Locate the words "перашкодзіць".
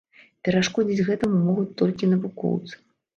0.47-1.05